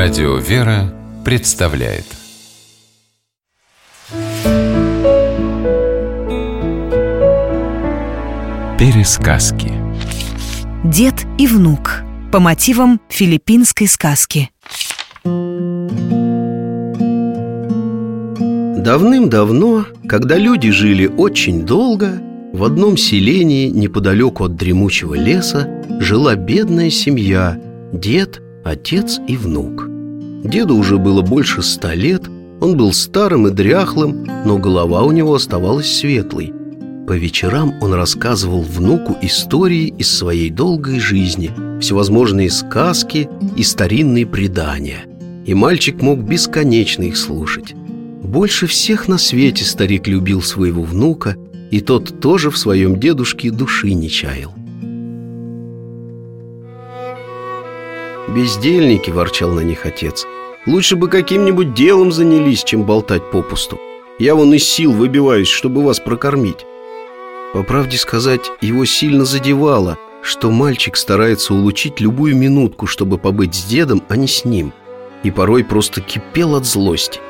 [0.00, 2.04] Радио «Вера» представляет
[8.78, 9.72] Пересказки
[10.84, 14.50] Дед и внук по мотивам филиппинской сказки.
[18.84, 22.22] Давным-давно, когда люди жили очень долго,
[22.52, 25.68] в одном селении неподалеку от дремучего леса
[25.98, 27.60] жила бедная семья,
[27.92, 29.87] дед, отец и внук.
[30.44, 32.28] Деду уже было больше ста лет,
[32.60, 36.52] он был старым и дряхлым, но голова у него оставалась светлой.
[37.06, 45.06] По вечерам он рассказывал внуку истории из своей долгой жизни, всевозможные сказки и старинные предания.
[45.46, 47.74] И мальчик мог бесконечно их слушать.
[47.74, 51.36] Больше всех на свете старик любил своего внука,
[51.70, 54.52] и тот тоже в своем дедушке души не чаял.
[58.28, 60.26] «Бездельники»,— ворчал на них отец.
[60.66, 63.80] «Лучше бы каким-нибудь делом занялись, чем болтать попусту.
[64.18, 66.66] Я вон из сил выбиваюсь, чтобы вас прокормить».
[67.54, 73.64] По правде сказать, его сильно задевало, что мальчик старается улучить любую минутку, чтобы побыть с
[73.64, 74.72] дедом, а не с ним.
[75.22, 77.20] И порой просто кипел от злости.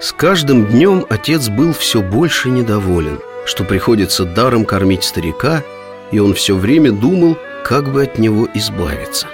[0.00, 5.62] С каждым днем отец был все больше недоволен, что приходится даром кормить старика,
[6.10, 9.26] и он все время думал, как бы от него избавиться.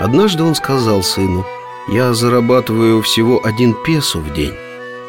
[0.00, 1.44] Однажды он сказал сыну,
[1.88, 4.54] «Я зарабатываю всего один песо в день.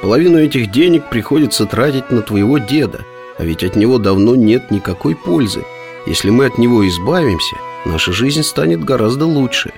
[0.01, 3.05] Половину этих денег приходится тратить на твоего деда,
[3.37, 5.63] а ведь от него давно нет никакой пользы.
[6.05, 9.71] Если мы от него избавимся, наша жизнь станет гораздо лучше».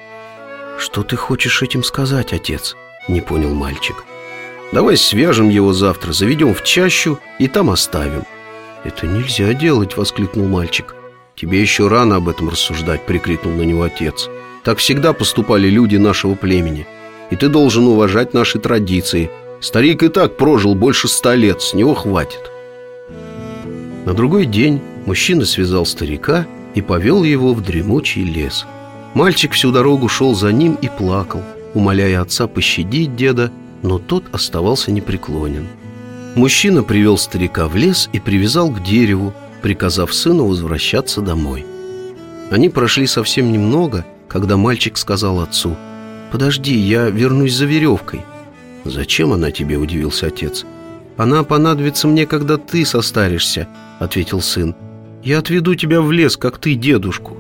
[0.78, 2.76] «Что ты хочешь этим сказать, отец?»–
[3.08, 4.04] не понял мальчик.
[4.74, 8.24] «Давай свяжем его завтра, заведем в чащу и там оставим».
[8.84, 10.96] «Это нельзя делать!»– воскликнул мальчик.
[11.36, 14.30] «Тебе еще рано об этом рассуждать!»– прикрикнул на него отец.
[14.66, 16.88] Так всегда поступали люди нашего племени.
[17.30, 19.30] И ты должен уважать наши традиции.
[19.62, 22.52] Старик и так прожил больше ста лет, с него хватит.
[24.06, 28.66] На другой день мужчина связал старика и повел его в дремучий лес.
[29.14, 31.44] Мальчик всю дорогу шел за ним и плакал,
[31.76, 33.52] умоляя отца пощадить деда,
[33.84, 35.68] но тот оставался непреклонен.
[36.36, 41.66] Мужчина привел старика в лес и привязал к дереву, приказав сыну возвращаться домой.
[42.50, 45.76] Они прошли совсем немного– когда мальчик сказал отцу
[46.32, 48.22] «Подожди, я вернусь за веревкой».
[48.84, 50.66] «Зачем она тебе?»– удивился отец.
[51.18, 53.68] «Она понадобится мне, когда ты состаришься»,–
[54.00, 54.76] ответил сын.
[55.24, 57.38] «Я отведу тебя в лес, как ты дедушку».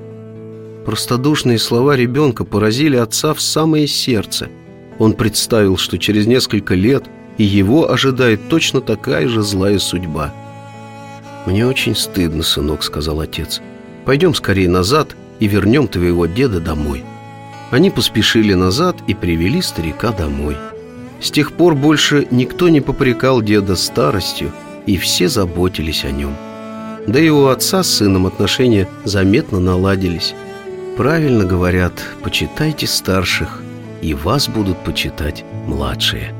[0.85, 4.49] Простодушные слова ребенка поразили отца в самое сердце.
[4.97, 7.05] Он представил, что через несколько лет
[7.37, 10.33] и его ожидает точно такая же злая судьба.
[11.45, 13.61] «Мне очень стыдно, сынок»,— сказал отец.
[14.05, 17.03] «Пойдем скорее назад и вернем твоего деда домой».
[17.71, 20.55] Они поспешили назад и привели старика домой.
[21.19, 24.51] С тех пор больше никто не попрекал деда старостью,
[24.85, 26.35] и все заботились о нем.
[27.07, 30.33] Да и у отца с сыном отношения заметно наладились.
[30.97, 31.93] Правильно говорят,
[32.23, 33.61] почитайте старших,
[34.01, 36.33] и вас будут почитать младшие.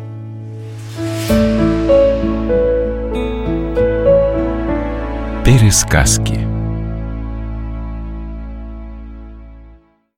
[5.44, 6.55] Пересказки